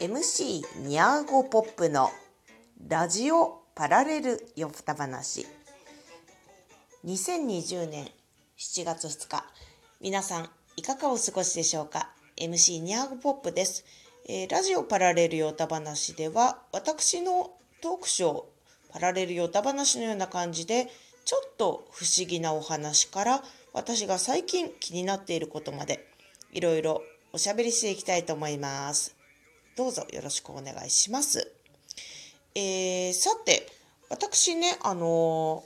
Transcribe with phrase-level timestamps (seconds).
[0.00, 2.12] MC ニャーゴポップの
[2.86, 5.44] ラジオパラレルよふた話。
[7.04, 8.06] 2020年
[8.56, 9.44] 7月2日
[10.00, 12.10] 皆さんいかがお過ごしでしょうか
[12.40, 13.84] ？MC ニャーゴポップです、
[14.28, 17.50] えーラジオパラレルよた話では私の
[17.82, 18.42] トークショー
[18.92, 20.86] パラレルよた話のような感じで
[21.24, 23.42] ちょっと不思議なお話から
[23.72, 26.06] 私が最近気になっていることまで
[26.52, 27.02] いろいろ
[27.32, 29.17] おしゃべりしていきたいと思います。
[29.78, 31.52] どうぞよろしくお願いします。
[32.56, 33.64] えー、さて、
[34.10, 35.62] 私ね、あの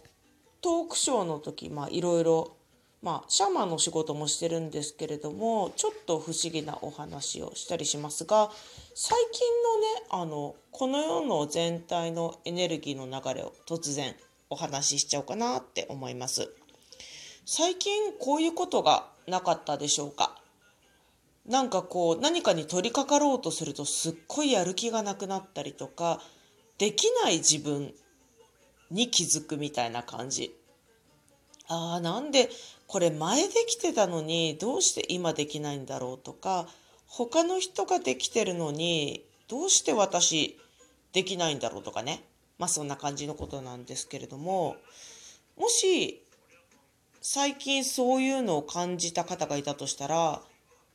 [0.61, 2.55] トークショーの時、まあ、いろいろ、
[3.01, 8.51] まあ、シャーマンの仕事もしてるんですけれども、ちょっと不思議なお話をしたりしますが、
[8.95, 14.15] 最近のね、あの、この世の全体のエネルギーの流れを突然
[14.51, 16.53] お話ししちゃおうかなって思います。
[17.47, 20.32] 最近こういうことがなかったでしょうか？
[21.47, 26.21] なんかこう何かに取り掛かろうとするとすっごいやる気がなくなったりとか
[26.79, 27.93] できない自分
[28.91, 30.55] に気づくみたいな感じ。
[31.69, 32.51] あーなんで
[32.87, 36.67] これ前できてたのにどうして今できないんだろうとか
[37.07, 40.59] 他の人ができてるのにどうして私
[41.13, 42.25] できないんだろうとかね。
[42.59, 44.77] まあそんな感じのことなんですけれども
[45.57, 46.23] もし
[47.21, 50.43] 最近そういうのを感じた方がいたとしたら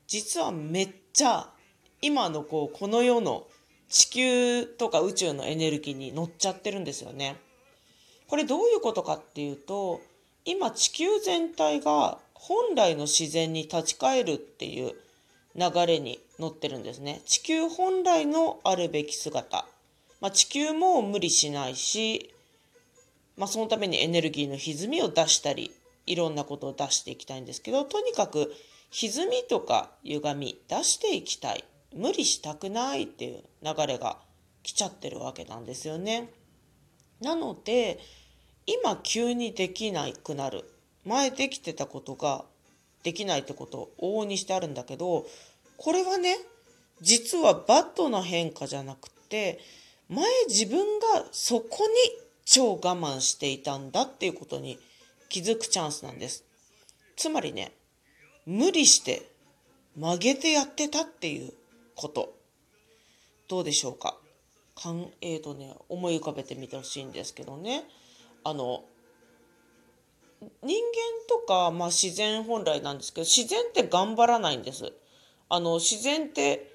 [0.07, 1.49] 実はめっちゃ
[2.01, 3.45] 今のこうこの世の
[3.89, 7.37] 地球とか宇宙のエネルギーに乗っちゃってるんですよね。
[8.27, 10.01] これどういうことかっていうと
[10.45, 14.93] 今地球全体が本来の自然に立ち返るっていう
[15.55, 17.21] 流れに乗ってるんですね。
[17.25, 19.65] 地球本来のあるべき姿。
[20.21, 22.33] まあ、地球も無理しないし、
[23.37, 25.71] まあ、そのためにエネルギーの歪みを出したり
[26.05, 28.51] いろんなことを出していきたいんですけどとにかく
[28.91, 31.63] 歪みとか歪み出していきたい
[31.95, 34.17] 無理したくないっていう流れが
[34.63, 36.29] 来ちゃってるわけなんですよね。
[37.21, 37.99] なので
[38.65, 40.69] 今急にできなくなる
[41.05, 42.45] 前できてたことが
[43.03, 45.25] できないってことを往々にしてあるんだけど
[45.77, 46.37] これはね
[47.01, 49.59] 実はバッドな変化じゃなくて
[50.09, 54.79] 前自分がそこに超我慢していたんだっていうことに
[55.29, 56.43] 気づくチャンスなんです。
[57.15, 57.73] つまりね
[58.47, 59.29] 無理して
[59.95, 61.51] 曲げてやってたっていう
[61.95, 62.33] こと。
[63.49, 64.17] どうでしょうか？
[64.75, 67.83] かんえーとね思い浮かべてみてほしいんですけどね。
[68.43, 68.83] あの
[70.39, 70.79] 人間
[71.27, 74.93] とか、まあ、自然本来なんですけど自然って頑張らないんです。
[75.49, 76.71] あの自然って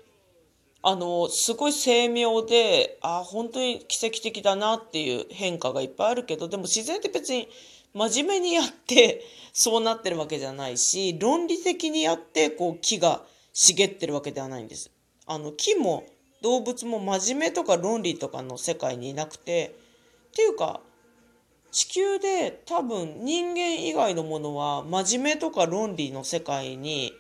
[0.83, 7.49] あのすごい精妙であ本当に奇跡的だなっていう変化がいっぱいあるけどでも自然って別に
[7.95, 9.23] 真面目にやって
[9.53, 13.23] そうなってるわけじゃないし論理的にやってこう木が
[13.53, 14.91] 茂ってるわけではないんです。
[15.27, 16.05] あの木も
[16.43, 19.77] 動物も真面目とか論理とかの世界にいなくて
[20.33, 20.81] っていうか
[21.71, 27.13] 地球で多分人間以外のものは真面目とか論理の世界に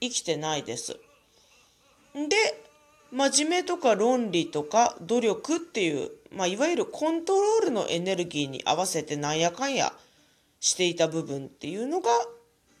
[0.00, 0.96] 生きてないです。
[2.14, 2.36] で
[3.10, 9.92] 真面目とか論理とか努力っていう、まあ、いわゆるコントロールのエネルギーに合わせてなんやかんや
[10.60, 12.10] していた部分っていうのが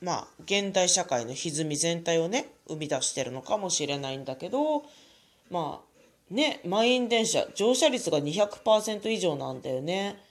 [0.02, 4.82] まあ現代社会の歪み全体をね生み出してるのかもしれないんだけど
[5.50, 10.22] まあね満員電車乗車率が200%以上なんだよね。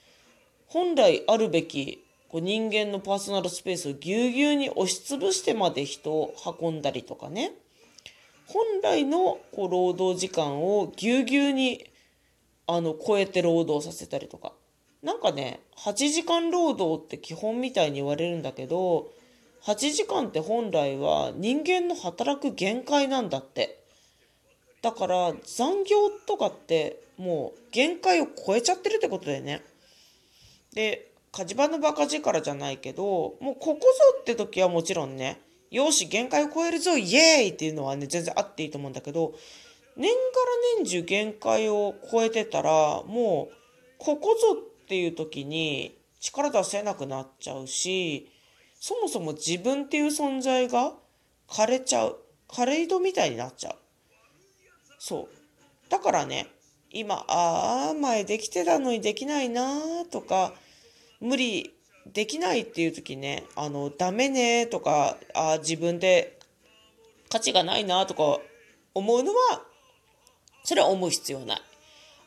[0.68, 7.52] 本来あるべきこう人間のパーソナルスペースをぎゅうぎゅうに押しつぶしてまで人を運んだりとかね
[8.46, 11.84] 本来のこう労働時間をぎゅうぎゅうに
[12.66, 14.52] あの超えて労働させたりとか
[15.02, 19.10] なんかね8時間労働って基本みたいに言われるんだけど
[19.64, 23.78] 8時間って本来は人間の働く限界なんだって。
[24.80, 29.62] だから残業とかってもう限界を超えちゃってるってことだよね。
[30.72, 33.86] で火事場のバカ力じゃないけどもうここぞ
[34.20, 35.40] って時はもちろんね
[35.70, 39.34] よし限界を超えるぞイエーイっていうのはね全然あっていいと思うんだけど
[39.96, 40.18] 年がら
[40.78, 43.54] 年中限界を超えてたらもう
[43.98, 44.56] ここぞ
[44.88, 48.32] っていう時に力出せなくなっちゃうし
[48.80, 50.94] そもそも自分っていう存在が
[51.46, 52.16] 枯れちゃう
[52.48, 53.74] 枯れ井戸みたいになっちゃう
[54.98, 56.46] そうだからね
[56.90, 60.54] 今ああ前できてたのにできないなーとか
[61.20, 61.74] 無理
[62.10, 66.38] できないっていう時ねあのダメねとかあー自分で
[67.28, 68.38] 価値がないなとか
[68.94, 69.62] 思うのは
[70.64, 71.62] それは思う必要ない。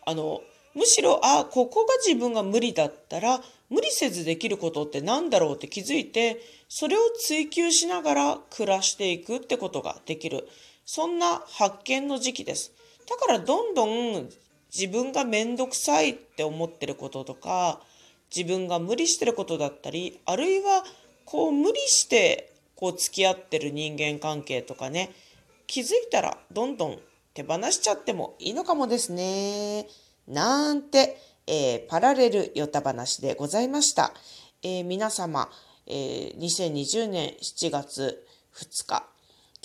[0.05, 0.41] あの
[0.75, 10.47] むしろあここが自分が無理だったら無理せずできることって何だろうって気づいてそれを追求しながら暮らしていくってことができる
[10.85, 12.73] そんな発見の時期です。
[13.09, 14.29] だからどんどん
[14.73, 17.81] 自分がめんどくさいって思ってることとか
[18.35, 20.83] 自分が無理してることだったりあるいは
[21.25, 25.12] こう無理してこう付き合ってる人間関係とかね
[25.67, 27.00] 気づいたらどんどん
[27.33, 29.88] 手放しちゃってもいいのかもですね。
[30.27, 34.13] なんて、えー、パラレルヨタ話でございました。
[34.63, 35.50] えー、皆様、
[35.88, 38.25] えー、2020年7月
[38.56, 39.07] 2日、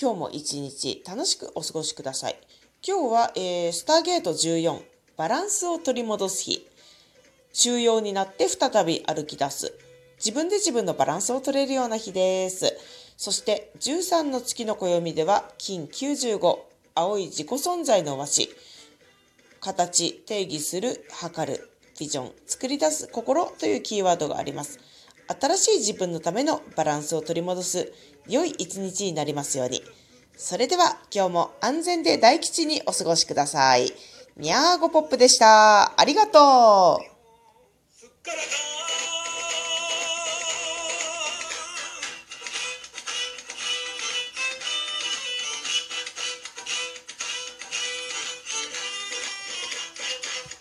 [0.01, 2.37] 今日も一日楽しくお過ごしください。
[2.87, 4.83] 今日は、えー、スターゲート14、
[5.17, 6.67] バランスを取り戻す日。
[7.53, 9.73] 収容になって再び歩き出す。
[10.19, 12.77] 自分で自分のバランスを取れるような日です。
[13.17, 16.59] そして13の月の暦では金95、
[16.95, 18.49] 青い自己存在の和紙。
[19.67, 21.69] 形、定義する、測る、
[21.99, 24.79] ビジョン、作り出す心というキーワードがあります。
[25.41, 27.93] 新しい自分のためのバランスを取り戻す
[28.29, 29.83] 良い一日になりますように。
[30.37, 33.93] それでは今日も安全で大吉にお過ごしください。
[34.37, 35.99] にゃーごポップでした。
[36.01, 37.17] ありがとう。